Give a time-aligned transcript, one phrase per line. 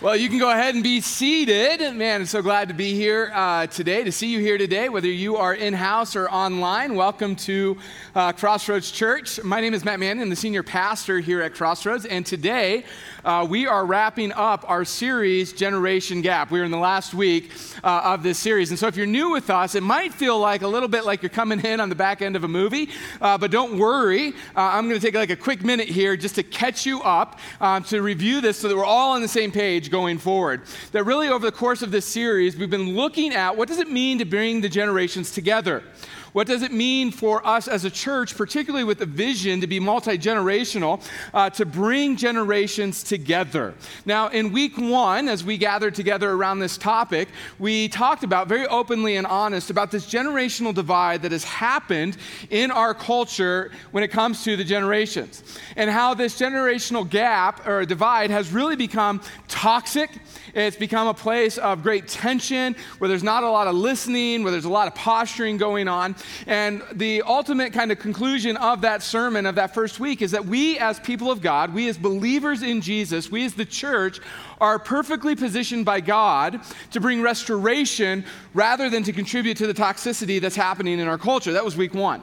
[0.00, 1.80] Well, you can go ahead and be seated.
[1.92, 5.08] Man, I'm so glad to be here uh, today, to see you here today, whether
[5.08, 6.94] you are in house or online.
[6.94, 7.76] Welcome to
[8.14, 9.42] uh, Crossroads Church.
[9.42, 12.84] My name is Matt I'm the senior pastor here at Crossroads, and today
[13.24, 16.52] uh, we are wrapping up our series, Generation Gap.
[16.52, 17.50] We're in the last week
[17.82, 18.70] uh, of this series.
[18.70, 21.22] And so if you're new with us, it might feel like a little bit like
[21.22, 22.88] you're coming in on the back end of a movie,
[23.20, 24.28] uh, but don't worry.
[24.28, 27.40] Uh, I'm going to take like a quick minute here just to catch you up,
[27.60, 30.62] um, to review this so that we're all on the same page going forward.
[30.92, 33.90] That really, over the course of this series, we've been looking at what does it
[33.90, 35.82] mean to bring the generations together?
[36.32, 39.80] What does it mean for us as a church, particularly with a vision to be
[39.80, 43.74] multi generational, uh, to bring generations together?
[44.04, 47.28] Now, in week one, as we gathered together around this topic,
[47.58, 52.16] we talked about very openly and honest about this generational divide that has happened
[52.50, 55.42] in our culture when it comes to the generations,
[55.76, 60.10] and how this generational gap or divide has really become toxic
[60.54, 64.52] it's become a place of great tension where there's not a lot of listening, where
[64.52, 66.16] there's a lot of posturing going on.
[66.46, 70.46] And the ultimate kind of conclusion of that sermon of that first week is that
[70.46, 74.20] we, as people of God, we as believers in Jesus, we as the church,
[74.60, 80.40] are perfectly positioned by God to bring restoration rather than to contribute to the toxicity
[80.40, 81.52] that's happening in our culture.
[81.52, 82.22] That was week one.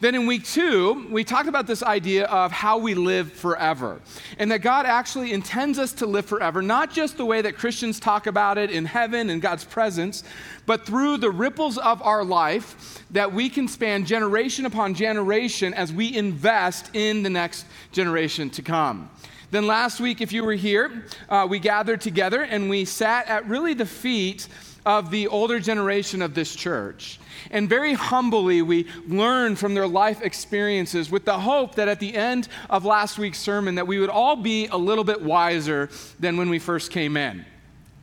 [0.00, 4.00] Then in week two, we talked about this idea of how we live forever,
[4.38, 7.98] and that God actually intends us to live forever, not just the way that Christians
[7.98, 10.24] talk about it in heaven and God's presence,
[10.66, 15.92] but through the ripples of our life that we can span generation upon generation as
[15.92, 19.08] we invest in the next generation to come.
[19.50, 23.46] Then last week, if you were here, uh, we gathered together and we sat at
[23.46, 24.48] really the feet
[24.84, 27.18] of the older generation of this church.
[27.50, 32.14] And very humbly, we learned from their life experiences with the hope that at the
[32.14, 36.36] end of last week's sermon that we would all be a little bit wiser than
[36.36, 37.44] when we first came in.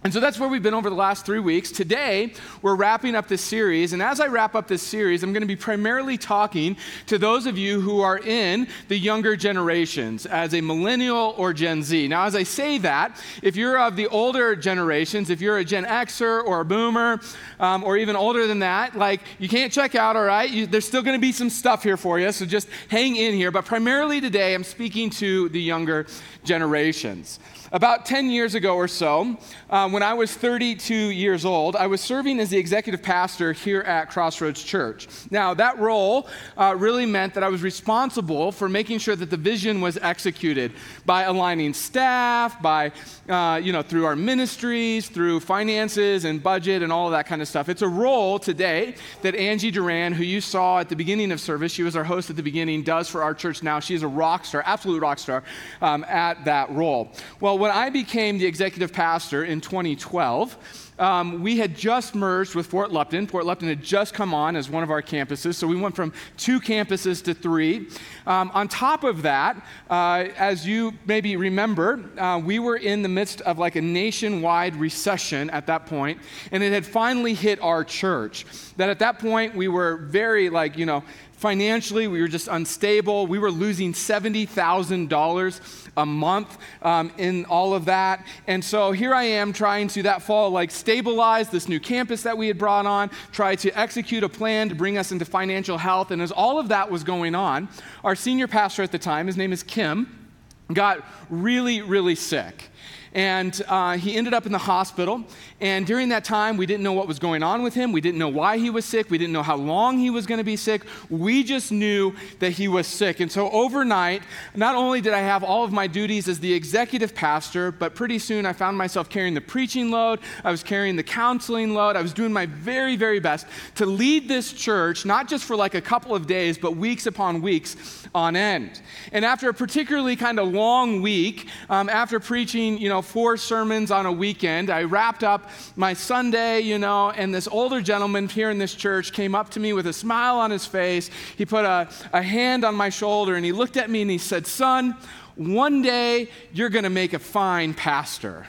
[0.03, 1.71] And so that's where we've been over the last three weeks.
[1.71, 3.93] Today, we're wrapping up this series.
[3.93, 7.45] And as I wrap up this series, I'm going to be primarily talking to those
[7.45, 12.09] of you who are in the younger generations as a millennial or Gen Z.
[12.09, 15.85] Now, as I say that, if you're of the older generations, if you're a Gen
[15.85, 17.21] Xer or a boomer,
[17.61, 20.49] um, or even older than that, like you can't check out, all right?
[20.49, 22.29] You, there's still going to be some stuff here for you.
[22.33, 23.51] So just hang in here.
[23.51, 26.07] But primarily today, I'm speaking to the younger
[26.43, 27.39] generations.
[27.73, 29.35] About 10 years ago or so,
[29.71, 33.81] um, when I was 32 years old, I was serving as the executive pastor here
[33.81, 35.07] at Crossroads Church.
[35.31, 39.37] Now, that role uh, really meant that I was responsible for making sure that the
[39.37, 40.73] vision was executed
[41.07, 42.91] by aligning staff, by,
[43.27, 47.41] uh, you know, through our ministries, through finances and budget and all of that kind
[47.41, 47.69] of stuff.
[47.69, 51.71] It's a role today that Angie Duran, who you saw at the beginning of service,
[51.71, 53.79] she was our host at the beginning, does for our church now.
[53.79, 55.43] She's a rock star, absolute rock star
[55.81, 57.11] um, at that role.
[57.39, 62.65] Well, when I became the executive pastor in 2012, um, we had just merged with
[62.65, 63.27] Fort Lupton.
[63.27, 66.13] Fort Lupton had just come on as one of our campuses, so we went from
[66.37, 67.89] two campuses to three.
[68.25, 73.09] Um, on top of that, uh, as you maybe remember, uh, we were in the
[73.09, 76.21] midst of like a nationwide recession at that point,
[76.53, 78.45] and it had finally hit our church.
[78.77, 81.03] That at that point we were very like, you know,
[81.43, 83.27] financially we were just unstable.
[83.27, 88.25] We were losing $70,000 a month um, in all of that.
[88.47, 92.37] And so here I am trying to that fall like stabilize this new campus that
[92.37, 96.11] we had brought on, try to execute a plan to bring us into financial health.
[96.11, 97.67] And as all of that was going on,
[98.03, 100.29] our senior pastor at the time, his name is Kim,
[100.71, 102.69] got really, really sick.
[103.13, 105.23] And uh, he ended up in the hospital.
[105.61, 107.91] And during that time, we didn't know what was going on with him.
[107.91, 109.09] We didn't know why he was sick.
[109.09, 110.83] We didn't know how long he was going to be sick.
[111.09, 113.19] We just knew that he was sick.
[113.19, 114.23] And so overnight,
[114.55, 118.19] not only did I have all of my duties as the executive pastor, but pretty
[118.19, 120.19] soon I found myself carrying the preaching load.
[120.43, 121.95] I was carrying the counseling load.
[121.95, 125.75] I was doing my very, very best to lead this church, not just for like
[125.75, 128.81] a couple of days, but weeks upon weeks on end.
[129.11, 133.91] And after a particularly kind of long week, um, after preaching, you know, four sermons
[133.91, 134.69] on a weekend.
[134.69, 139.13] I wrapped up my Sunday, you know, and this older gentleman here in this church
[139.13, 141.09] came up to me with a smile on his face.
[141.37, 144.17] He put a, a hand on my shoulder and he looked at me and he
[144.17, 144.95] said, Son,
[145.35, 148.45] one day you're going to make a fine pastor.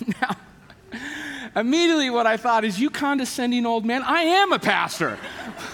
[0.20, 0.36] now,
[1.54, 5.18] immediately what I thought is, You condescending old man, I am a pastor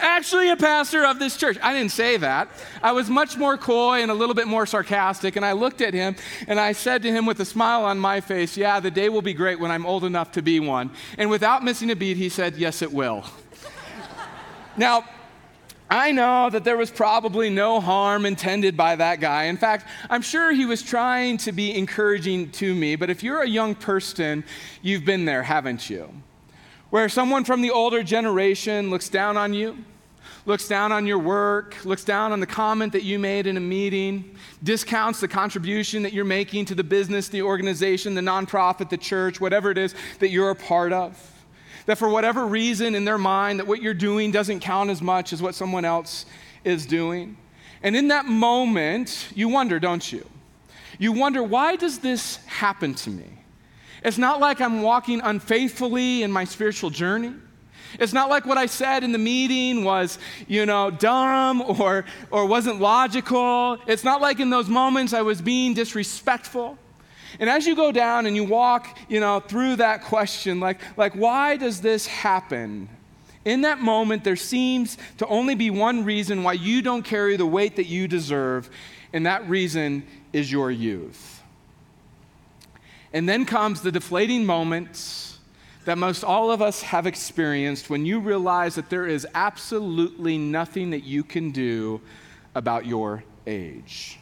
[0.00, 1.58] actually a pastor of this church.
[1.62, 2.48] I didn't say that.
[2.82, 5.36] I was much more coy and a little bit more sarcastic.
[5.36, 6.16] And I looked at him
[6.48, 9.22] and I said to him with a smile on my face, Yeah, the day will
[9.22, 10.90] be great when I'm old enough to be one.
[11.18, 13.24] And without missing a beat, he said, Yes, it will.
[14.76, 15.04] now,
[15.90, 19.44] I know that there was probably no harm intended by that guy.
[19.44, 23.42] In fact, I'm sure he was trying to be encouraging to me, but if you're
[23.42, 24.44] a young person,
[24.82, 26.08] you've been there, haven't you?
[26.90, 29.78] Where someone from the older generation looks down on you,
[30.46, 33.60] looks down on your work, looks down on the comment that you made in a
[33.60, 38.96] meeting, discounts the contribution that you're making to the business, the organization, the nonprofit, the
[38.96, 41.30] church, whatever it is that you're a part of
[41.86, 45.32] that for whatever reason in their mind that what you're doing doesn't count as much
[45.32, 46.26] as what someone else
[46.62, 47.36] is doing.
[47.82, 50.24] And in that moment, you wonder, don't you?
[50.98, 53.28] You wonder, why does this happen to me?
[54.04, 57.34] It's not like I'm walking unfaithfully in my spiritual journey.
[57.98, 62.46] It's not like what I said in the meeting was, you know, dumb or, or
[62.46, 63.78] wasn't logical.
[63.86, 66.78] It's not like in those moments I was being disrespectful.
[67.38, 71.14] And as you go down and you walk, you know, through that question, like, like
[71.14, 72.88] why does this happen?
[73.44, 77.46] In that moment, there seems to only be one reason why you don't carry the
[77.46, 78.68] weight that you deserve,
[79.12, 81.42] and that reason is your youth.
[83.12, 85.29] And then comes the deflating moments
[85.90, 90.90] that most all of us have experienced when you realize that there is absolutely nothing
[90.90, 92.00] that you can do
[92.54, 94.20] about your age.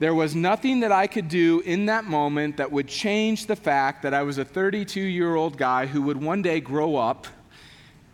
[0.00, 4.02] There was nothing that I could do in that moment that would change the fact
[4.02, 7.28] that I was a 32 year old guy who would one day grow up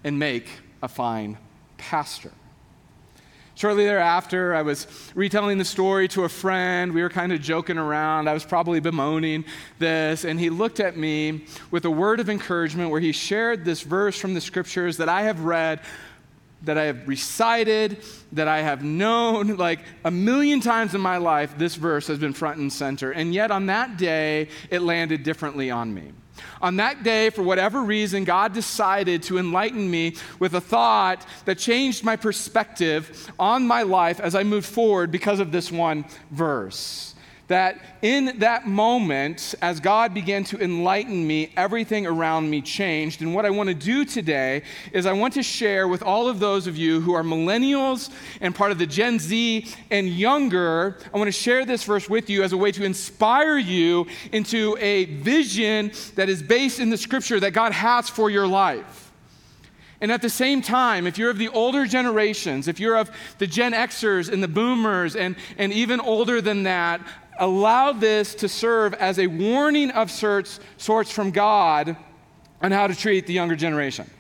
[0.05, 0.51] and make
[0.83, 1.39] a fine
[1.79, 2.33] pastor.
[3.57, 6.93] Shortly thereafter, I was retelling the story to a friend.
[6.93, 8.29] We were kind of joking around.
[8.29, 9.45] I was probably bemoaning
[9.79, 10.25] this.
[10.25, 14.19] And he looked at me with a word of encouragement where he shared this verse
[14.19, 15.81] from the scriptures that I have read
[16.63, 17.99] that I have recited,
[18.33, 22.33] that I have known like a million times in my life, this verse has been
[22.33, 23.13] front and center.
[23.13, 26.13] And yet on that day, it landed differently on me.
[26.61, 31.59] On that day, for whatever reason, God decided to enlighten me with a thought that
[31.59, 37.14] changed my perspective on my life as I moved forward because of this one verse
[37.49, 43.21] that in that moment, as God began to enlighten me, everything around me changed.
[43.21, 44.63] And what I want to do today
[44.93, 48.11] is I want to share with all of those of you who are millennials
[48.41, 52.31] and part of the Gen Z and younger, I want to share this verse with
[52.31, 56.97] you as a way to inspire you into a vision that is based in the
[56.97, 59.05] scripture that God has for your life.
[60.01, 63.47] And at the same time, if you're of the older generations, if you're of the
[63.47, 67.01] Gen Xers and the boomers and, and even older than that,
[67.39, 71.97] allow this to serve as a warning of sorts, sorts from God
[72.63, 74.11] on how to treat the younger generation.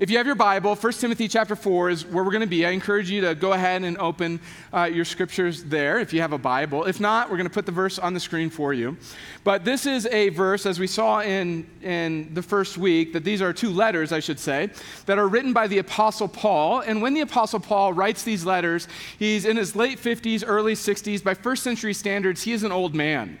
[0.00, 2.64] If you have your Bible, 1 Timothy chapter 4 is where we're going to be.
[2.64, 4.40] I encourage you to go ahead and open
[4.72, 6.86] uh, your scriptures there if you have a Bible.
[6.86, 8.96] If not, we're going to put the verse on the screen for you.
[9.44, 13.42] But this is a verse, as we saw in, in the first week, that these
[13.42, 14.70] are two letters, I should say,
[15.04, 16.80] that are written by the Apostle Paul.
[16.80, 18.88] And when the Apostle Paul writes these letters,
[19.18, 21.22] he's in his late 50s, early 60s.
[21.22, 23.38] By first century standards, he is an old man.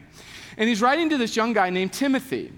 [0.58, 2.52] And he's writing to this young guy named Timothy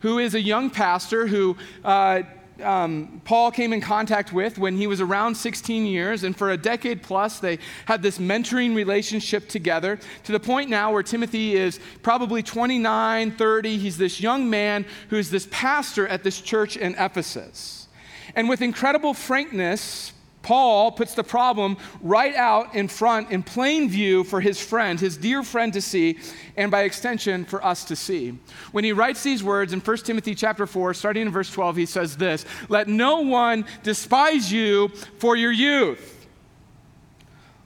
[0.00, 2.22] who is a young pastor who uh,
[2.62, 6.56] um, Paul came in contact with when he was around 16 years, and for a
[6.56, 11.80] decade plus, they had this mentoring relationship together to the point now where Timothy is
[12.02, 13.78] probably 29, 30.
[13.78, 17.88] He's this young man who's this pastor at this church in Ephesus.
[18.34, 20.12] And with incredible frankness,
[20.48, 25.18] Paul puts the problem right out in front, in plain view, for his friend, his
[25.18, 26.18] dear friend to see,
[26.56, 28.38] and by extension, for us to see.
[28.72, 31.84] When he writes these words in 1 Timothy chapter 4, starting in verse 12, he
[31.84, 34.88] says this Let no one despise you
[35.18, 36.26] for your youth.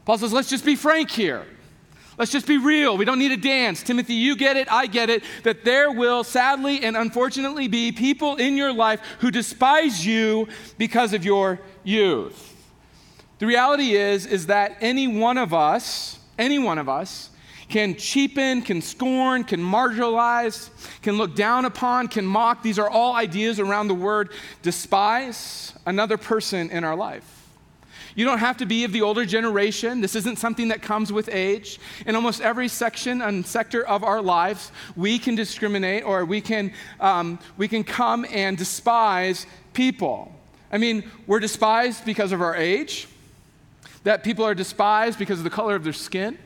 [0.05, 1.47] Paul says, Let's just be frank here.
[2.19, 2.97] Let's just be real.
[2.97, 3.85] We don't need a dance.
[3.85, 8.35] Timothy, you get it, I get it, that there will sadly and unfortunately be people
[8.39, 10.49] in your life who despise you
[10.79, 12.52] because of your youth.
[13.43, 17.29] The reality is is that any one of us, any one of us
[17.69, 20.71] can cheapen, can scorn, can marginalize,
[21.03, 22.63] can look down upon, can mock.
[22.63, 24.31] These are all ideas around the word
[24.63, 27.49] despise another person in our life.
[28.15, 30.01] You don't have to be of the older generation.
[30.01, 31.81] This isn't something that comes with age.
[32.07, 36.73] In almost every section and sector of our lives, we can discriminate or we can,
[37.01, 40.33] um, we can come and despise people.
[40.71, 43.09] I mean, we're despised because of our age
[44.05, 46.39] that people are despised because of the color of their skin.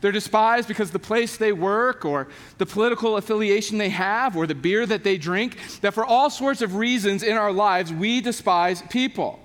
[0.00, 2.28] They're despised because of the place they work or
[2.58, 5.56] the political affiliation they have or the beer that they drink.
[5.80, 9.40] That for all sorts of reasons in our lives, we despise people.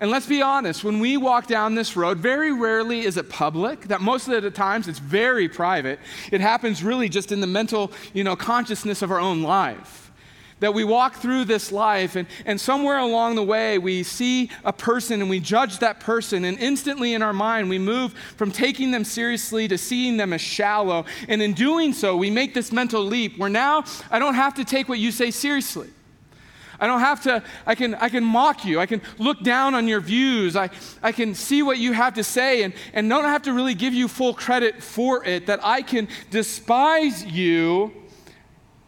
[0.00, 3.82] And let's be honest, when we walk down this road, very rarely is it public.
[3.88, 5.98] That most of the times it's very private.
[6.30, 9.99] It happens really just in the mental, you know, consciousness of our own life.
[10.60, 14.72] That we walk through this life and, and somewhere along the way we see a
[14.72, 18.90] person and we judge that person and instantly in our mind we move from taking
[18.90, 23.02] them seriously to seeing them as shallow and in doing so we make this mental
[23.02, 25.88] leap where now i don't have to take what you say seriously
[26.82, 28.80] I don't have to, I can, I can mock you.
[28.80, 30.56] I can look down on your views.
[30.56, 30.70] I,
[31.02, 33.92] I can see what you have to say and, and don't have to really give
[33.92, 37.92] you full credit for it, that I can despise you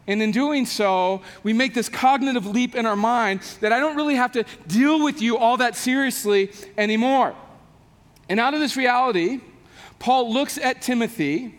[0.07, 3.95] and in doing so, we make this cognitive leap in our mind that I don't
[3.95, 7.35] really have to deal with you all that seriously anymore.
[8.27, 9.39] And out of this reality,
[9.99, 11.55] Paul looks at Timothy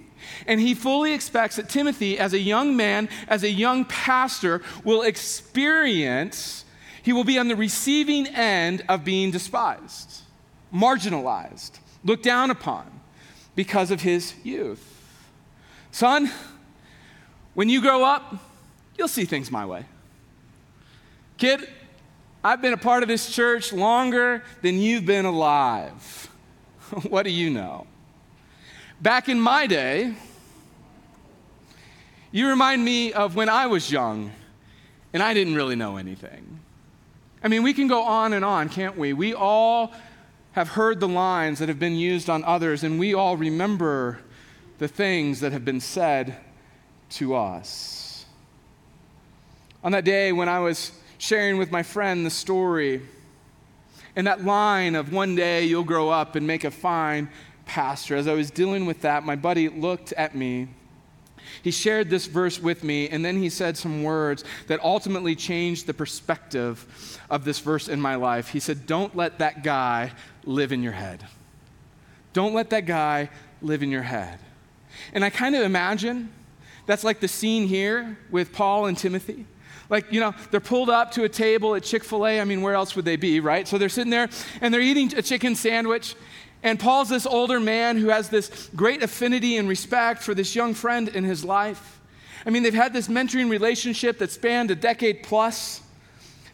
[0.46, 5.02] and he fully expects that Timothy, as a young man, as a young pastor, will
[5.02, 6.64] experience,
[7.02, 10.22] he will be on the receiving end of being despised,
[10.72, 12.90] marginalized, looked down upon
[13.54, 14.90] because of his youth.
[15.90, 16.30] Son,
[17.54, 18.34] when you grow up,
[18.99, 19.84] you'll see things my way.
[21.38, 21.68] Kid,
[22.42, 26.28] I've been a part of this church longer than you've been alive.
[27.08, 27.87] what do you know?
[29.00, 30.14] Back in my day,
[32.30, 34.32] you remind me of when I was young
[35.12, 36.61] and I didn't really know anything.
[37.42, 39.12] I mean, we can go on and on, can't we?
[39.12, 39.92] We all
[40.52, 44.20] have heard the lines that have been used on others, and we all remember
[44.78, 46.37] the things that have been said
[47.11, 48.25] to us.
[49.82, 53.02] On that day when I was sharing with my friend the story,
[54.16, 57.28] and that line of one day you'll grow up and make a fine
[57.66, 60.68] pastor, as I was dealing with that, my buddy looked at me.
[61.62, 65.87] He shared this verse with me, and then he said some words that ultimately changed
[65.87, 68.49] the perspective of this verse in my life.
[68.49, 70.12] He said, Don't let that guy
[70.44, 71.26] live in your head.
[72.32, 73.30] Don't let that guy
[73.62, 74.38] live in your head.
[75.12, 76.32] And I kind of imagine
[76.87, 79.47] that's like the scene here with Paul and Timothy.
[79.91, 82.41] Like, you know, they're pulled up to a table at Chick fil A.
[82.41, 83.69] I mean, where else would they be, right?
[83.69, 84.29] So they're sitting there
[84.61, 86.14] and they're eating a chicken sandwich.
[86.62, 90.73] And Paul's this older man who has this great affinity and respect for this young
[90.73, 92.00] friend in his life.
[92.47, 95.83] I mean, they've had this mentoring relationship that spanned a decade plus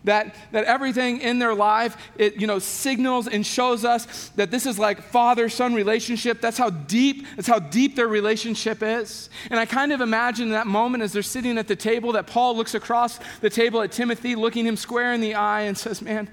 [0.04, 4.66] that, that everything in their life it you know signals and shows us that this
[4.66, 6.40] is like father-son relationship.
[6.40, 9.30] That's how deep that's how deep their relationship is.
[9.50, 12.56] And i kind of imagine that moment as they're sitting at the table that paul
[12.56, 16.28] looks across the table at timothy looking him square in the eye and says man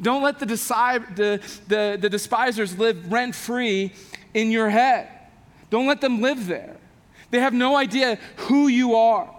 [0.00, 3.92] don't let the, deci- the, the, the despisers live rent-free
[4.34, 5.08] in your head.
[5.70, 6.76] Don't let them live there.
[7.30, 9.32] They have no idea who you are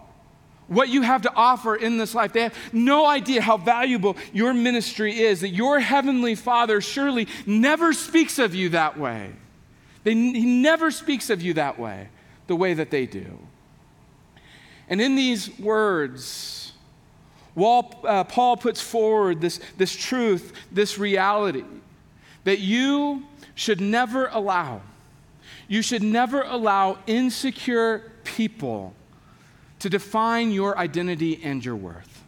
[0.68, 2.34] what you have to offer in this life.
[2.34, 7.94] They have no idea how valuable your ministry is, that your heavenly Father surely never
[7.94, 9.32] speaks of you that way.
[10.04, 12.10] They, he never speaks of you that way,
[12.48, 13.38] the way that they do.
[14.90, 16.74] And in these words,
[17.56, 21.66] Paul, uh, Paul puts forward this, this truth, this reality,
[22.44, 24.82] that you should never allow,
[25.68, 28.94] you should never allow insecure people
[29.80, 32.24] to define your identity and your worth.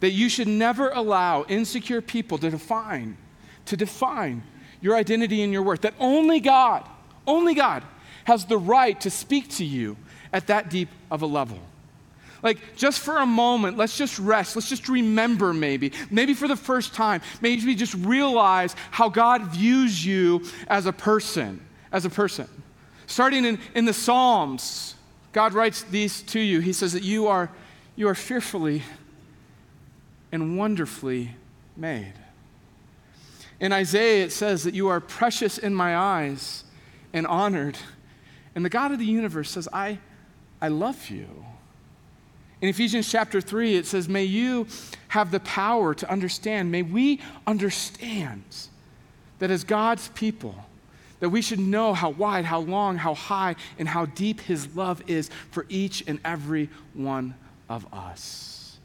[0.00, 3.16] That you should never allow insecure people to define,
[3.66, 4.42] to define
[4.80, 5.82] your identity and your worth.
[5.82, 6.86] That only God,
[7.26, 7.82] only God
[8.24, 9.96] has the right to speak to you
[10.32, 11.58] at that deep of a level.
[12.42, 14.54] Like, just for a moment, let's just rest.
[14.54, 20.04] Let's just remember, maybe, maybe for the first time, maybe just realize how God views
[20.04, 21.60] you as a person,
[21.90, 22.48] as a person.
[23.06, 24.95] Starting in, in the Psalms,
[25.36, 26.60] God writes these to you.
[26.60, 27.50] He says that you are,
[27.94, 28.82] you are fearfully
[30.32, 31.36] and wonderfully
[31.76, 32.14] made.
[33.60, 36.64] In Isaiah, it says that you are precious in my eyes
[37.12, 37.76] and honored.
[38.54, 39.98] And the God of the universe says, I,
[40.62, 41.28] I love you.
[42.62, 44.66] In Ephesians chapter 3, it says, May you
[45.08, 46.72] have the power to understand.
[46.72, 48.42] May we understand
[49.38, 50.64] that as God's people,
[51.20, 55.02] that we should know how wide, how long, how high, and how deep His love
[55.06, 57.34] is for each and every one
[57.68, 58.78] of us.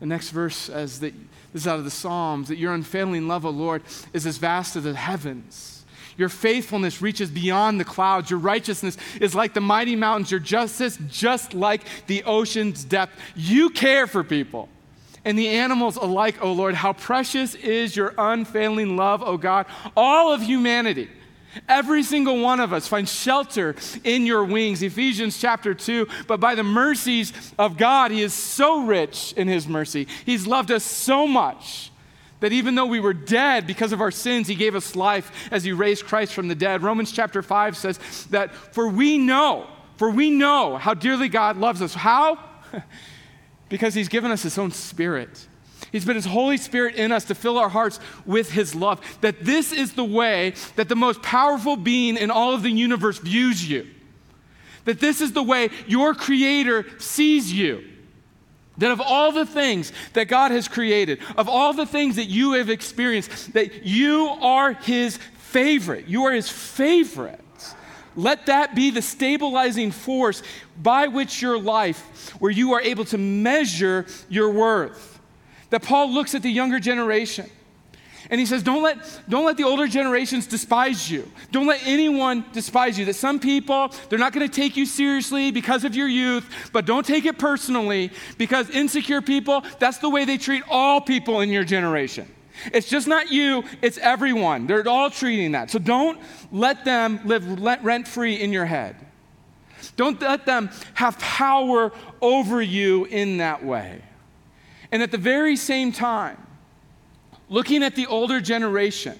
[0.00, 1.14] The next verse says that
[1.52, 4.76] this is out of the Psalms that your unfailing love, O Lord, is as vast
[4.76, 5.84] as the heavens.
[6.16, 8.30] Your faithfulness reaches beyond the clouds.
[8.30, 10.30] Your righteousness is like the mighty mountains.
[10.30, 13.18] Your justice, just like the ocean's depth.
[13.34, 14.68] You care for people
[15.24, 16.74] and the animals alike, O Lord.
[16.74, 19.66] How precious is your unfailing love, O God.
[19.96, 21.08] All of humanity
[21.68, 24.82] Every single one of us finds shelter in your wings.
[24.82, 26.08] Ephesians chapter 2.
[26.26, 30.06] But by the mercies of God, He is so rich in His mercy.
[30.24, 31.90] He's loved us so much
[32.40, 35.64] that even though we were dead because of our sins, He gave us life as
[35.64, 36.82] He raised Christ from the dead.
[36.82, 39.66] Romans chapter 5 says that for we know,
[39.96, 41.94] for we know how dearly God loves us.
[41.94, 42.38] How?
[43.72, 45.48] Because he's given us his own spirit.
[45.92, 49.00] He's put his Holy Spirit in us to fill our hearts with his love.
[49.20, 53.18] That this is the way that the most powerful being in all of the universe
[53.18, 53.86] views you.
[54.86, 57.84] That this is the way your Creator sees you.
[58.78, 62.54] That of all the things that God has created, of all the things that you
[62.54, 66.08] have experienced, that you are His favorite.
[66.08, 67.38] You are His favorite.
[68.16, 70.42] Let that be the stabilizing force
[70.82, 75.11] by which your life, where you are able to measure your worth.
[75.72, 77.48] That Paul looks at the younger generation
[78.28, 81.26] and he says, don't let, don't let the older generations despise you.
[81.50, 83.06] Don't let anyone despise you.
[83.06, 86.84] That some people, they're not going to take you seriously because of your youth, but
[86.84, 91.48] don't take it personally because insecure people, that's the way they treat all people in
[91.48, 92.28] your generation.
[92.66, 94.66] It's just not you, it's everyone.
[94.66, 95.70] They're all treating that.
[95.70, 96.20] So don't
[96.52, 98.94] let them live rent free in your head.
[99.96, 104.02] Don't let them have power over you in that way.
[104.92, 106.36] And at the very same time,
[107.48, 109.18] looking at the older generation,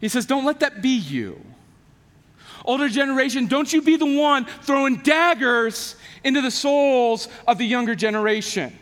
[0.00, 1.40] he says, Don't let that be you.
[2.66, 7.94] Older generation, don't you be the one throwing daggers into the souls of the younger
[7.94, 8.78] generation.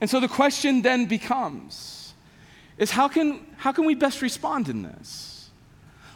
[0.00, 2.14] And so the question then becomes
[2.76, 5.50] is how can, how can we best respond in this?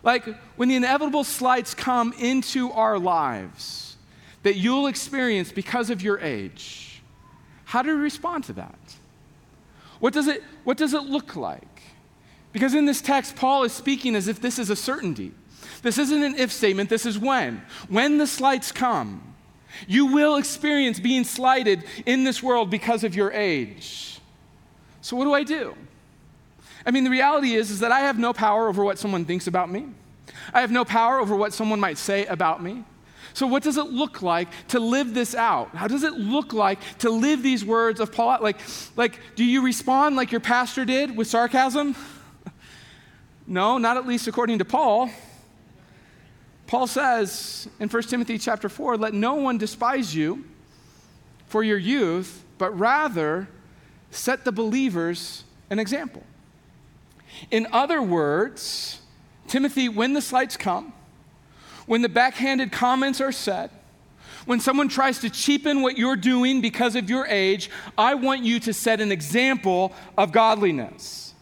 [0.02, 3.96] Like when the inevitable slights come into our lives
[4.42, 6.86] that you'll experience because of your age,
[7.66, 8.78] how do we respond to that?
[9.99, 11.82] What does it, what does it look like?
[12.52, 15.32] Because in this text, Paul is speaking as if this is a certainty.
[15.82, 17.62] This isn't an if statement, this is when.
[17.88, 19.35] When the slights come,
[19.88, 24.20] you will experience being slighted in this world because of your age.
[25.00, 25.75] So, what do I do?
[26.87, 29.49] I mean, the reality is, is that I have no power over what someone thinks
[29.49, 29.87] about me.
[30.54, 32.85] I have no power over what someone might say about me.
[33.35, 35.75] So, what does it look like to live this out?
[35.75, 38.38] How does it look like to live these words of Paul?
[38.40, 38.59] Like,
[38.97, 41.95] like do you respond like your pastor did with sarcasm?
[43.47, 45.11] no, not at least according to Paul.
[46.66, 50.45] Paul says in 1 Timothy chapter 4, let no one despise you
[51.47, 53.49] for your youth, but rather
[54.10, 56.25] set the believers an example.
[57.50, 59.00] In other words,
[59.47, 60.93] Timothy, when the slights come,
[61.86, 63.70] when the backhanded comments are said,
[64.44, 67.68] when someone tries to cheapen what you're doing because of your age,
[67.99, 71.34] I want you to set an example of godliness.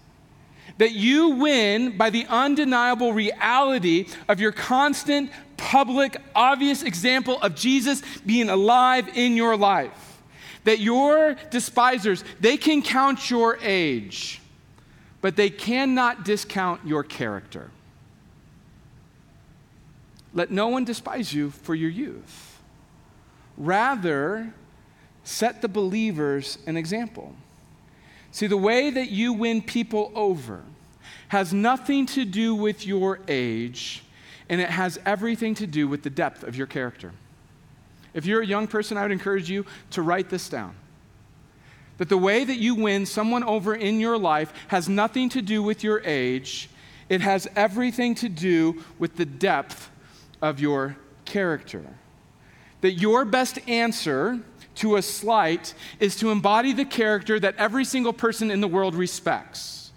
[0.78, 8.02] That you win by the undeniable reality of your constant, public, obvious example of Jesus
[8.26, 10.22] being alive in your life.
[10.64, 14.40] That your despisers, they can count your age,
[15.20, 17.70] but they cannot discount your character.
[20.34, 22.60] Let no one despise you for your youth.
[23.56, 24.52] Rather,
[25.22, 27.34] set the believers an example.
[28.32, 30.62] See, the way that you win people over
[31.28, 34.02] has nothing to do with your age,
[34.48, 37.12] and it has everything to do with the depth of your character.
[38.12, 40.74] If you're a young person, I would encourage you to write this down.
[41.98, 45.62] That the way that you win someone over in your life has nothing to do
[45.62, 46.68] with your age,
[47.08, 49.90] it has everything to do with the depth
[50.44, 51.82] of your character.
[52.82, 54.40] That your best answer
[54.76, 58.94] to a slight is to embody the character that every single person in the world
[58.94, 59.90] respects.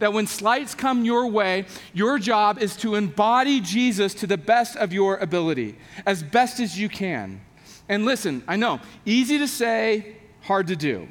[0.00, 4.76] That when slights come your way, your job is to embody Jesus to the best
[4.76, 7.40] of your ability, as best as you can.
[7.88, 11.06] And listen, I know, easy to say, hard to do.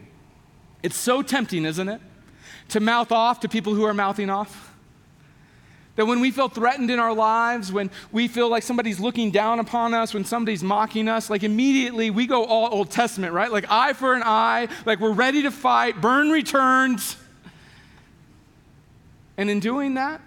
[0.83, 2.01] It's so tempting, isn't it?
[2.69, 4.70] To mouth off to people who are mouthing off.
[5.97, 9.59] That when we feel threatened in our lives, when we feel like somebody's looking down
[9.59, 13.51] upon us, when somebody's mocking us, like immediately we go all Old Testament, right?
[13.51, 17.17] Like eye for an eye, like we're ready to fight, burn returns.
[19.37, 20.21] And in doing that,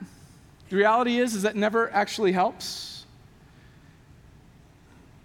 [0.69, 3.07] the reality is, is that never actually helps.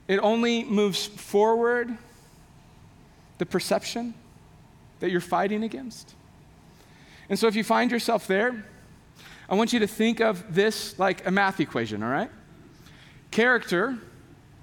[0.08, 1.98] It only moves forward
[3.40, 4.14] the perception
[5.00, 6.14] that you're fighting against.
[7.30, 8.66] And so if you find yourself there,
[9.50, 12.30] I want you to think of this like a math equation, all right?
[13.32, 13.98] Character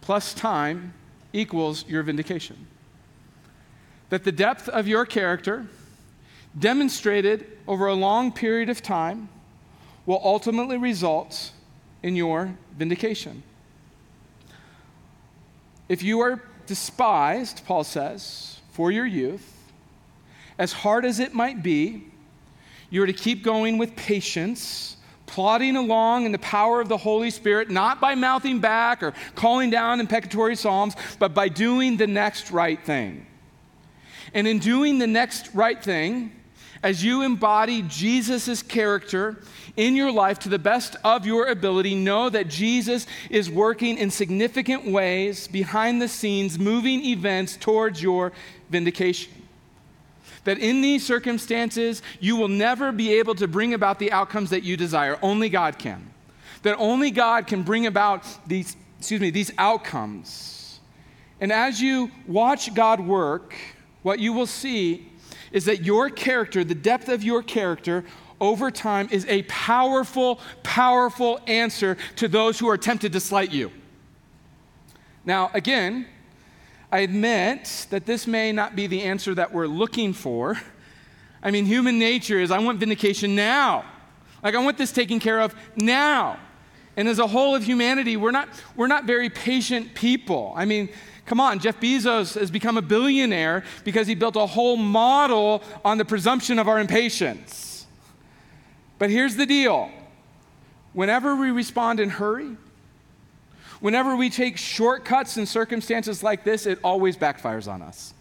[0.00, 0.94] plus time
[1.32, 2.68] equals your vindication.
[4.10, 5.66] That the depth of your character,
[6.56, 9.28] demonstrated over a long period of time,
[10.06, 11.50] will ultimately result
[12.04, 13.42] in your vindication.
[15.88, 19.52] If you are despised, Paul says, for your youth,
[20.58, 22.04] as hard as it might be,
[22.90, 24.96] you are to keep going with patience,
[25.26, 29.70] plodding along in the power of the Holy Spirit, not by mouthing back or calling
[29.70, 33.26] down imprecatory psalms, but by doing the next right thing.
[34.34, 36.32] And in doing the next right thing,
[36.82, 39.42] as you embody Jesus' character
[39.76, 44.10] in your life to the best of your ability, know that Jesus is working in
[44.10, 48.32] significant ways behind the scenes, moving events towards your
[48.70, 49.45] vindication.
[50.44, 54.62] That in these circumstances, you will never be able to bring about the outcomes that
[54.62, 55.18] you desire.
[55.22, 56.12] Only God can.
[56.62, 60.80] That only God can bring about these, excuse me, these outcomes.
[61.40, 63.54] And as you watch God work,
[64.02, 65.10] what you will see
[65.52, 68.04] is that your character, the depth of your character,
[68.40, 73.70] over time is a powerful, powerful answer to those who are tempted to slight you.
[75.24, 76.06] Now, again,
[76.90, 80.58] I admit that this may not be the answer that we're looking for.
[81.42, 83.84] I mean, human nature is I want vindication now.
[84.42, 86.38] Like, I want this taken care of now.
[86.96, 90.52] And as a whole of humanity, we're not, we're not very patient people.
[90.56, 90.88] I mean,
[91.26, 95.98] come on, Jeff Bezos has become a billionaire because he built a whole model on
[95.98, 97.86] the presumption of our impatience.
[98.98, 99.90] But here's the deal
[100.94, 102.56] whenever we respond in hurry,
[103.80, 108.14] whenever we take shortcuts in circumstances like this, it always backfires on us.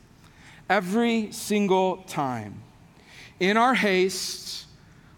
[0.69, 2.61] Every single time.
[3.39, 4.65] In our haste,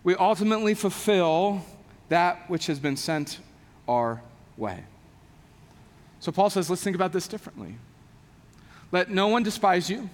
[0.04, 1.64] we ultimately fulfill
[2.10, 3.40] that which has been sent
[3.88, 4.22] our
[4.58, 4.84] way.
[6.20, 7.76] So Paul says, let's think about this differently.
[8.92, 10.10] Let no one despise you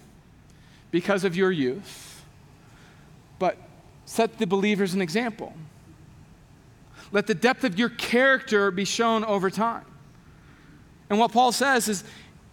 [0.91, 2.23] because of your youth,
[3.39, 3.57] but
[4.05, 5.53] set the believers an example.
[7.11, 9.85] Let the depth of your character be shown over time.
[11.13, 12.03] And what Paul says is,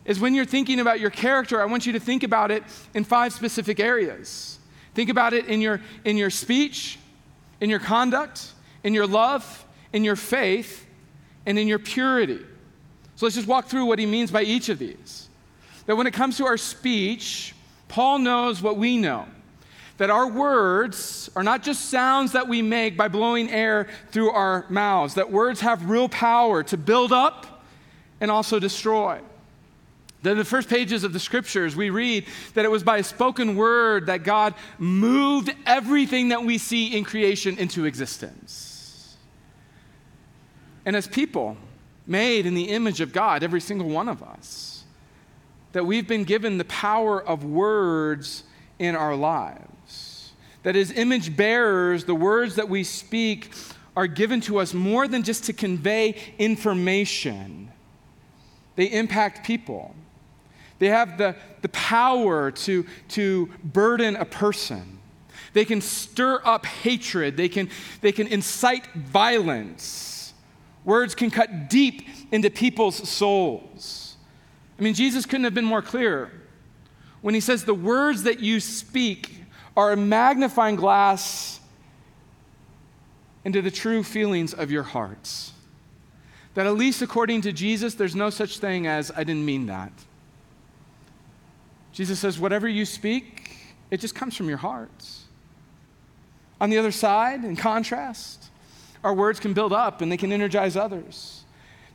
[0.04, 3.04] is when you're thinking about your character, I want you to think about it in
[3.04, 4.58] five specific areas.
[4.92, 6.98] Think about it in your, in your speech,
[7.62, 8.52] in your conduct,
[8.84, 10.86] in your love, in your faith,
[11.46, 12.40] and in your purity.
[13.16, 15.30] So let's just walk through what he means by each of these.
[15.86, 17.54] That when it comes to our speech,
[17.88, 19.24] Paul knows what we know
[19.96, 24.66] that our words are not just sounds that we make by blowing air through our
[24.68, 27.59] mouths, that words have real power to build up
[28.20, 29.20] and also destroy.
[30.22, 33.56] Then, the first pages of the scriptures, we read that it was by a spoken
[33.56, 39.16] word that God moved everything that we see in creation into existence.
[40.84, 41.56] And as people
[42.06, 44.84] made in the image of God, every single one of us,
[45.72, 48.42] that we've been given the power of words
[48.78, 50.32] in our lives.
[50.64, 53.52] That as image bearers, the words that we speak
[53.96, 57.70] are given to us more than just to convey information,
[58.80, 59.94] they impact people.
[60.78, 64.98] They have the, the power to, to burden a person.
[65.52, 67.36] They can stir up hatred.
[67.36, 67.68] They can,
[68.00, 70.32] they can incite violence.
[70.84, 74.16] Words can cut deep into people's souls.
[74.78, 76.30] I mean, Jesus couldn't have been more clear
[77.20, 79.44] when he says, The words that you speak
[79.76, 81.60] are a magnifying glass
[83.44, 85.52] into the true feelings of your hearts.
[86.54, 89.92] That at least according to Jesus, there's no such thing as, I didn't mean that.
[91.92, 95.24] Jesus says, Whatever you speak, it just comes from your hearts.
[96.60, 98.50] On the other side, in contrast,
[99.02, 101.44] our words can build up and they can energize others.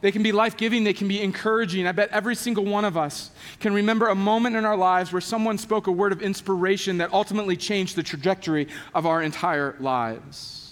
[0.02, 1.88] They can be life giving, they can be encouraging.
[1.88, 5.22] I bet every single one of us can remember a moment in our lives where
[5.22, 10.64] someone spoke a word of inspiration that ultimately changed the trajectory of our entire lives.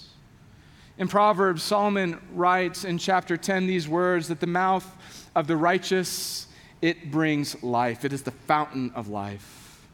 [0.96, 4.88] In Proverbs, Solomon writes in chapter 10 these words that the mouth
[5.34, 6.46] of the righteous
[6.80, 8.04] it brings life.
[8.04, 9.86] It is the fountain of life.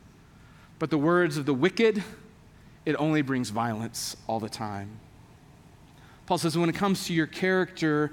[0.79, 2.03] But the words of the wicked,
[2.85, 4.91] it only brings violence all the time.
[6.27, 8.11] Paul says, when it comes to your character,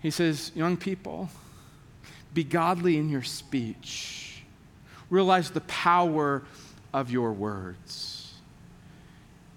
[0.00, 1.28] he says, young people,
[2.34, 4.42] be godly in your speech.
[5.08, 6.42] Realize the power
[6.92, 8.11] of your words.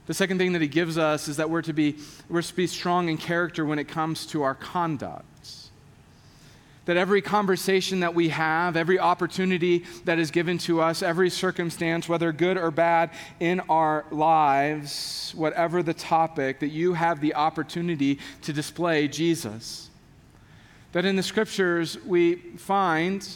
[0.05, 1.97] The second thing that he gives us is that we're to be,
[2.29, 5.25] we're to be strong in character when it comes to our conduct
[6.85, 12.07] that every conversation that we have, every opportunity that is given to us, every circumstance,
[12.07, 18.19] whether good or bad in our lives, whatever the topic, that you have the opportunity
[18.43, 19.89] to display Jesus.
[20.91, 23.27] That in the scriptures we find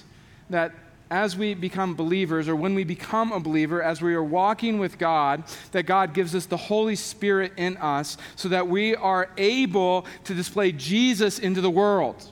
[0.50, 0.74] that
[1.12, 4.98] as we become believers, or when we become a believer, as we are walking with
[4.98, 10.06] God, that God gives us the Holy Spirit in us so that we are able
[10.26, 12.32] to display Jesus into the world.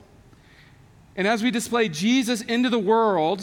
[1.16, 3.42] And as we display Jesus into the world,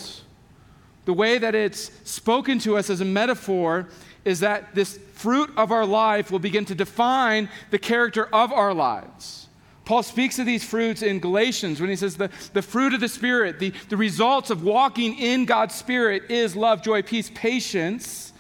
[1.04, 3.90] the way that it's spoken to us as a metaphor
[4.24, 8.74] is that this fruit of our life will begin to define the character of our
[8.74, 9.45] lives.
[9.86, 13.08] Paul speaks of these fruits in Galatians when he says the, the fruit of the
[13.08, 18.34] Spirit, the, the results of walking in God's Spirit is love, joy, peace, patience,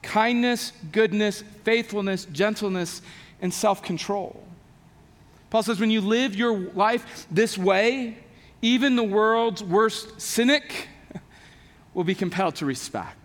[0.00, 3.02] kindness, goodness, faithfulness, gentleness,
[3.40, 4.44] and self control.
[5.50, 8.16] Paul says when you live your life this way,
[8.62, 10.88] even the world's worst cynic
[11.94, 13.18] will be compelled to respect.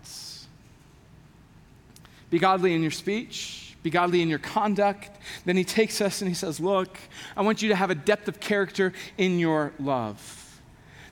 [2.28, 5.10] Be godly in your speech be godly in your conduct.
[5.44, 6.98] Then he takes us and he says, Look,
[7.36, 10.60] I want you to have a depth of character in your love.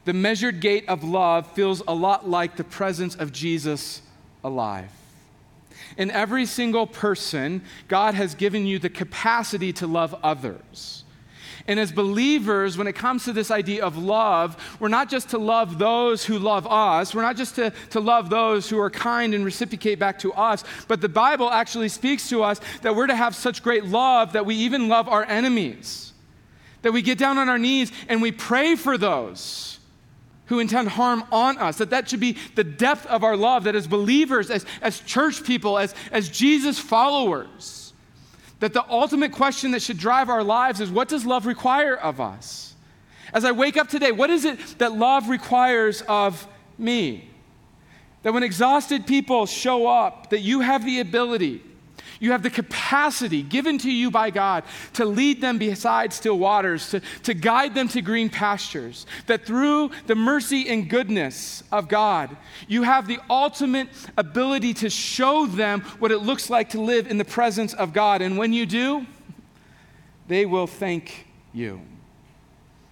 [0.04, 4.02] The measured gate of love feels a lot like the presence of Jesus
[4.44, 4.90] alive.
[5.96, 11.04] In every single person, God has given you the capacity to love others.
[11.68, 15.38] And as believers, when it comes to this idea of love, we're not just to
[15.38, 19.34] love those who love us, we're not just to, to love those who are kind
[19.34, 23.16] and reciprocate back to us, but the Bible actually speaks to us that we're to
[23.16, 26.12] have such great love that we even love our enemies.
[26.82, 29.80] That we get down on our knees and we pray for those
[30.46, 31.78] who intend harm on us.
[31.78, 35.42] That that should be the depth of our love, that as believers, as, as church
[35.44, 37.85] people, as, as Jesus followers,
[38.60, 42.20] that the ultimate question that should drive our lives is what does love require of
[42.20, 42.74] us?
[43.32, 46.46] As I wake up today, what is it that love requires of
[46.78, 47.30] me?
[48.22, 51.62] That when exhausted people show up, that you have the ability
[52.20, 56.90] you have the capacity given to you by God to lead them beside still waters,
[56.90, 59.06] to, to guide them to green pastures.
[59.26, 62.36] That through the mercy and goodness of God,
[62.68, 67.18] you have the ultimate ability to show them what it looks like to live in
[67.18, 68.22] the presence of God.
[68.22, 69.06] And when you do,
[70.28, 71.80] they will thank you.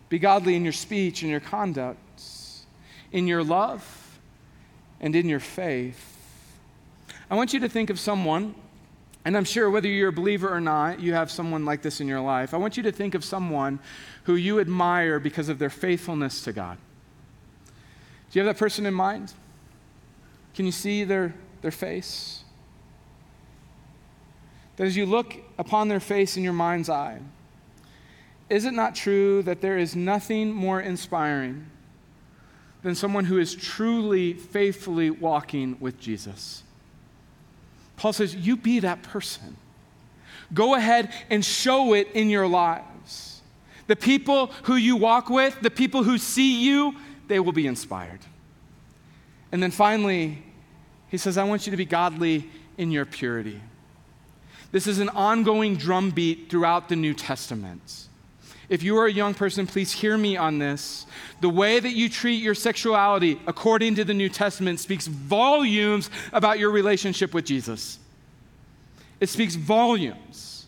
[0.09, 2.23] Be godly in your speech and your conduct,
[3.11, 4.21] in your love,
[5.01, 6.11] and in your faith.
[7.31, 8.55] I want you to think of someone
[9.25, 12.09] and I'm sure whether you're a believer or not, you have someone like this in
[12.09, 12.53] your life.
[12.53, 13.79] I want you to think of someone
[14.25, 16.77] who you admire because of their faithfulness to God.
[18.31, 19.33] Do you have that person in mind?
[20.55, 22.45] Can you see their, their face?
[24.77, 27.21] That as you look upon their face in your mind's eye,
[28.51, 31.67] is it not true that there is nothing more inspiring
[32.83, 36.63] than someone who is truly, faithfully walking with Jesus?
[37.97, 39.57] Paul says, You be that person.
[40.53, 43.41] Go ahead and show it in your lives.
[43.87, 46.95] The people who you walk with, the people who see you,
[47.29, 48.21] they will be inspired.
[49.53, 50.43] And then finally,
[51.09, 53.61] he says, I want you to be godly in your purity.
[54.73, 58.09] This is an ongoing drumbeat throughout the New Testament.
[58.69, 61.07] If you are a young person, please hear me on this.
[61.41, 66.59] The way that you treat your sexuality, according to the New Testament, speaks volumes about
[66.59, 67.99] your relationship with Jesus.
[69.21, 70.67] It speaks volumes.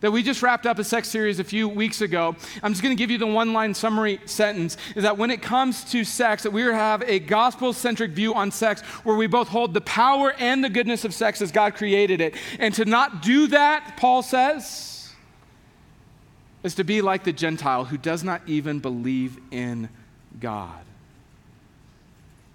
[0.00, 2.36] That we just wrapped up a sex series a few weeks ago.
[2.62, 5.40] I'm just going to give you the one line summary sentence is that when it
[5.40, 9.48] comes to sex, that we have a gospel centric view on sex where we both
[9.48, 12.34] hold the power and the goodness of sex as God created it.
[12.58, 14.95] And to not do that, Paul says,
[16.66, 19.88] is to be like the Gentile who does not even believe in
[20.40, 20.84] God.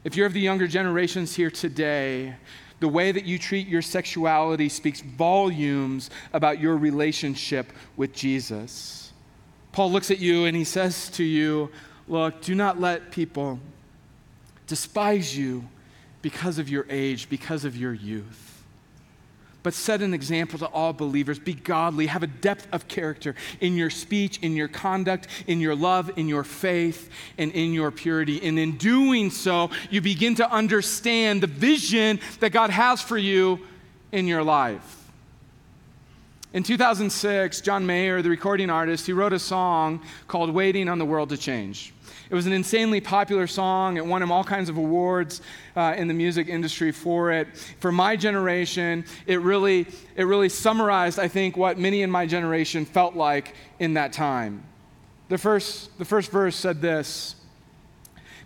[0.04, 2.36] If you're of the younger generations here today,
[2.82, 9.14] the way that you treat your sexuality speaks volumes about your relationship with Jesus.
[9.72, 11.72] Paul looks at you and he says to you,
[12.08, 13.60] Look, do not let people
[14.68, 15.64] despise you
[16.22, 18.51] because of your age, because of your youth
[19.64, 21.40] but set an example to all believers.
[21.40, 25.76] Be godly, have a depth of character in your speech, in your conduct, in your
[25.76, 28.42] love, in your faith, and in your purity.
[28.46, 33.60] And in doing so, you begin to understand the vision that God has for you
[34.12, 34.98] in your life.
[36.54, 41.06] In 2006, John Mayer, the recording artist, he wrote a song called Waiting on the
[41.06, 41.94] World to Change.
[42.32, 43.98] It was an insanely popular song.
[43.98, 45.42] It won him all kinds of awards
[45.76, 47.58] uh, in the music industry for it.
[47.82, 52.86] For my generation, it really, it really summarized, I think, what many in my generation
[52.86, 54.64] felt like in that time.
[55.28, 57.36] The first, the first verse said this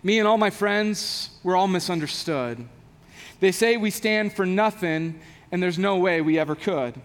[0.02, 2.66] Me and all my friends, we're all misunderstood.
[3.38, 5.20] They say we stand for nothing,
[5.52, 7.00] and there's no way we ever could.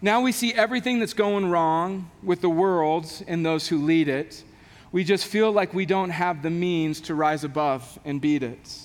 [0.00, 4.42] Now we see everything that's going wrong with the world and those who lead it
[4.90, 8.78] we just feel like we don't have the means to rise above and beat it.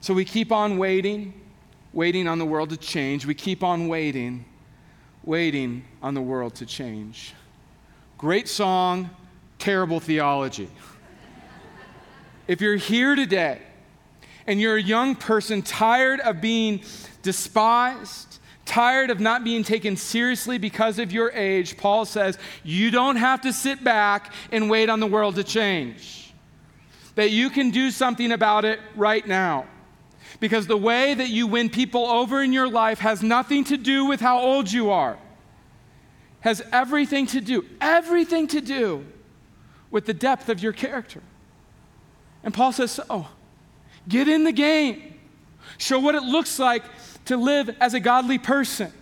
[0.00, 1.40] So we keep on waiting,
[1.92, 3.26] waiting on the world to change.
[3.26, 4.44] We keep on waiting,
[5.24, 7.34] waiting on the world to change.
[8.18, 9.10] Great song,
[9.58, 10.68] terrible theology.
[12.46, 13.60] if you're here today
[14.46, 16.82] and you're a young person tired of being
[17.22, 18.37] despised,
[18.68, 23.40] tired of not being taken seriously because of your age, Paul says, you don't have
[23.40, 26.32] to sit back and wait on the world to change.
[27.16, 29.66] That you can do something about it right now.
[30.38, 34.04] Because the way that you win people over in your life has nothing to do
[34.04, 35.18] with how old you are.
[36.40, 39.04] Has everything to do, everything to do
[39.90, 41.22] with the depth of your character.
[42.44, 43.28] And Paul says, Oh,
[44.08, 45.17] get in the game.
[45.78, 46.84] Show what it looks like
[47.26, 48.92] to live as a godly person.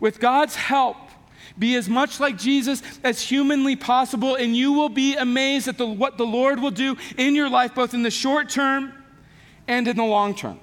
[0.00, 0.96] With God's help,
[1.58, 5.86] be as much like Jesus as humanly possible, and you will be amazed at the,
[5.86, 8.92] what the Lord will do in your life, both in the short term
[9.68, 10.58] and in the long term.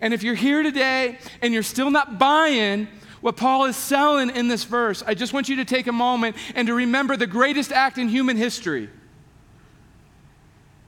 [0.00, 2.88] And if you're here today and you're still not buying
[3.20, 6.36] what Paul is selling in this verse, I just want you to take a moment
[6.54, 8.90] and to remember the greatest act in human history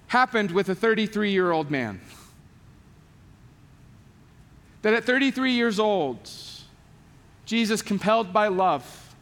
[0.09, 2.01] happened with a 33 year old man.
[4.87, 6.31] That at 33 years old,
[7.45, 9.17] Jesus, compelled by love,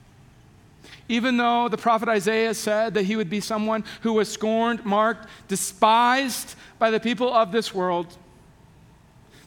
[1.08, 5.26] even though the prophet Isaiah said that he would be someone who was scorned, marked,
[5.48, 8.14] despised by the people of this world,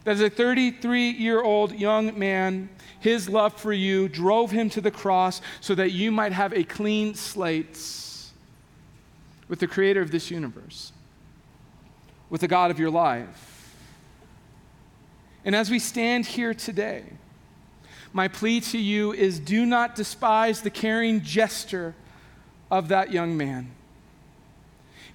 [0.06, 4.82] that as a 33 year old young man, his love for you drove him to
[4.82, 7.80] the cross so that you might have a clean slate
[9.47, 10.93] with the creator of this universe,
[12.32, 13.46] with the God of your life.
[15.47, 17.03] And as we stand here today,
[18.12, 21.95] my plea to you is do not despise the caring gesture
[22.69, 23.71] of that young man.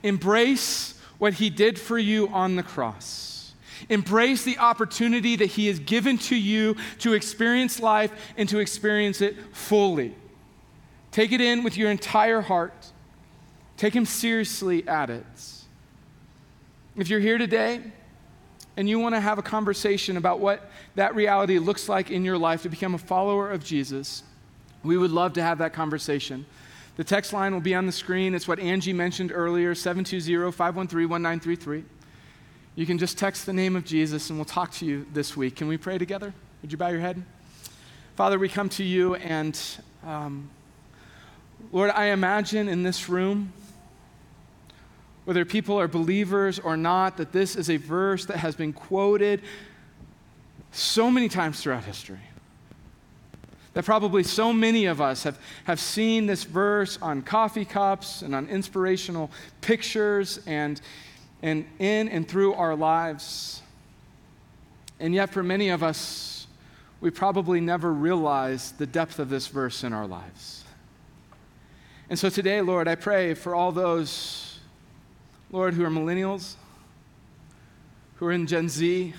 [0.02, 3.52] Embrace what he did for you on the cross.
[3.90, 9.20] Embrace the opportunity that he has given to you to experience life and to experience
[9.20, 10.14] it fully.
[11.10, 12.86] Take it in with your entire heart.
[13.76, 15.26] Take him seriously at it.
[16.96, 17.82] If you're here today
[18.76, 22.38] and you want to have a conversation about what that reality looks like in your
[22.38, 24.22] life to become a follower of Jesus,
[24.82, 26.46] we would love to have that conversation.
[26.96, 28.34] The text line will be on the screen.
[28.34, 31.84] It's what Angie mentioned earlier 720 513 1933.
[32.74, 35.56] You can just text the name of Jesus and we'll talk to you this week.
[35.56, 36.32] Can we pray together?
[36.62, 37.22] Would you bow your head?
[38.16, 39.58] Father, we come to you and
[40.06, 40.50] um,
[41.70, 43.52] Lord, I imagine in this room,
[45.24, 49.42] whether people are believers or not, that this is a verse that has been quoted
[50.72, 52.20] so many times throughout history.
[53.74, 58.34] That probably so many of us have, have seen this verse on coffee cups and
[58.34, 59.30] on inspirational
[59.60, 60.80] pictures and,
[61.42, 63.62] and in and through our lives.
[65.00, 66.46] And yet, for many of us,
[67.00, 70.64] we probably never realized the depth of this verse in our lives.
[72.08, 74.41] And so today, Lord, I pray for all those,
[75.52, 76.54] Lord, who are millennials,
[78.16, 79.12] who are in Gen Z,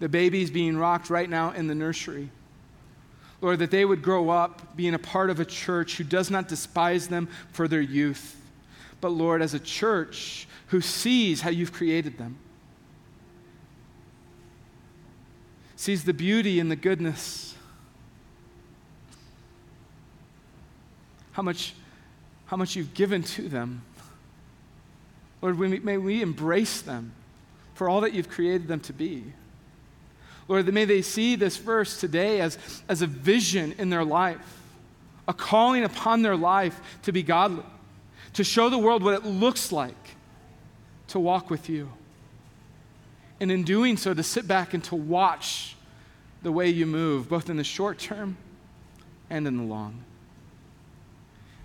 [0.00, 2.30] the babies being rocked right now in the nursery.
[3.40, 6.48] Lord, that they would grow up being a part of a church who does not
[6.48, 8.40] despise them for their youth,
[9.00, 12.36] but Lord, as a church who sees how you've created them,
[15.76, 17.54] sees the beauty and the goodness,
[21.32, 21.74] how much,
[22.46, 23.82] how much you've given to them.
[25.46, 27.12] Lord, may we embrace them
[27.74, 29.22] for all that you've created them to be.
[30.48, 34.60] Lord, may they see this verse today as, as a vision in their life,
[35.28, 37.62] a calling upon their life to be godly,
[38.32, 39.94] to show the world what it looks like
[41.08, 41.90] to walk with you.
[43.38, 45.76] And in doing so, to sit back and to watch
[46.42, 48.36] the way you move, both in the short term
[49.30, 50.02] and in the long.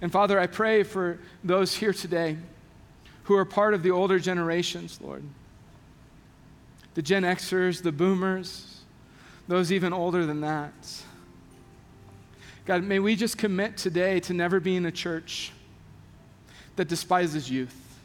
[0.01, 2.37] And Father, I pray for those here today
[3.31, 5.23] who are part of the older generations, Lord.
[6.95, 8.81] The Gen Xers, the boomers,
[9.47, 10.73] those even older than that.
[12.65, 15.53] God, may we just commit today to never being a church
[16.75, 17.97] that despises youth,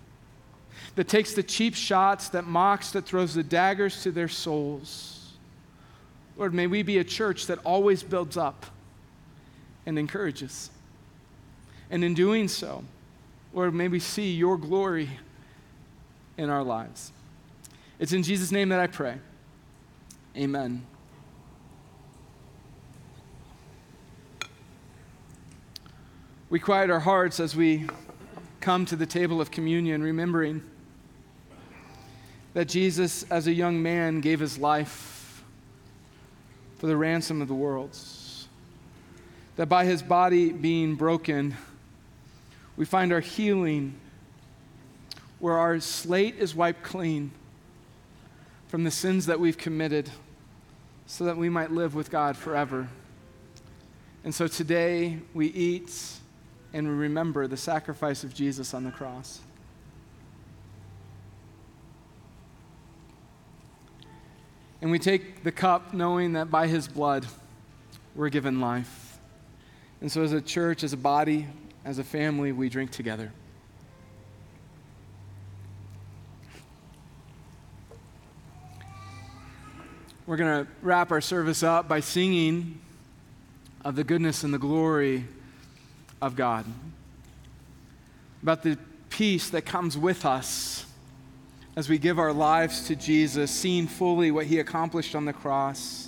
[0.94, 5.32] that takes the cheap shots, that mocks, that throws the daggers to their souls.
[6.36, 8.66] Lord, may we be a church that always builds up
[9.86, 10.70] and encourages.
[11.90, 12.84] And in doing so,
[13.56, 15.08] Lord, may we see your glory
[16.36, 17.10] in our lives.
[17.98, 19.16] It's in Jesus' name that I pray.
[20.36, 20.84] Amen.
[26.50, 27.86] We quiet our hearts as we
[28.60, 30.62] come to the table of communion, remembering
[32.52, 35.42] that Jesus, as a young man, gave his life
[36.76, 38.48] for the ransom of the worlds.
[39.56, 41.56] That by his body being broken,
[42.76, 43.94] we find our healing
[45.38, 47.30] where our slate is wiped clean
[48.68, 50.10] from the sins that we've committed
[51.06, 52.88] so that we might live with God forever.
[54.24, 55.92] And so today we eat
[56.72, 59.40] and we remember the sacrifice of Jesus on the cross.
[64.82, 67.26] And we take the cup knowing that by his blood
[68.14, 69.18] we're given life.
[70.00, 71.46] And so, as a church, as a body,
[71.86, 73.30] as a family, we drink together.
[80.26, 82.80] We're going to wrap our service up by singing
[83.84, 85.26] of the goodness and the glory
[86.20, 86.66] of God,
[88.42, 88.76] about the
[89.08, 90.86] peace that comes with us
[91.76, 96.05] as we give our lives to Jesus, seeing fully what he accomplished on the cross,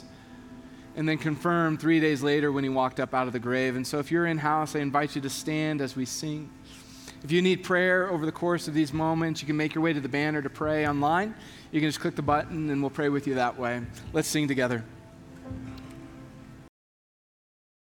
[0.98, 3.76] and then confirmed three days later when he walked up out of the grave.
[3.76, 6.50] And so, if you're in house, I invite you to stand as we sing.
[7.22, 9.92] If you need prayer over the course of these moments, you can make your way
[9.92, 11.36] to the banner to pray online.
[11.70, 13.80] You can just click the button and we'll pray with you that way.
[14.12, 14.84] Let's sing together.